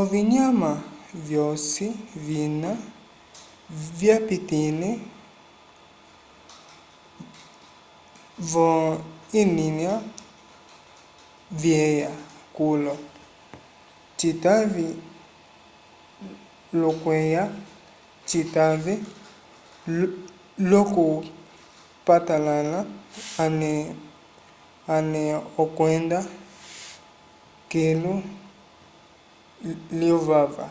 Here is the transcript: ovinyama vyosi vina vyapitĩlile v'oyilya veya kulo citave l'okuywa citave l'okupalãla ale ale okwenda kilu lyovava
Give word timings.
ovinyama 0.00 0.70
vyosi 1.26 1.86
vina 2.26 2.70
vyapitĩlile 3.98 4.90
v'oyilya 8.50 9.94
veya 11.60 12.10
kulo 12.56 12.94
citave 14.18 14.86
l'okuywa 16.80 17.42
citave 18.28 18.94
l'okupalãla 20.68 22.80
ale 23.44 23.72
ale 24.96 25.22
okwenda 25.62 26.18
kilu 27.70 28.14
lyovava 29.98 30.66